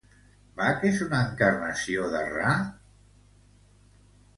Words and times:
Baj 0.61 0.87
és 0.91 0.97
una 1.07 1.21
encarnació 1.27 2.11
de 2.17 2.25
Ra? 2.33 2.59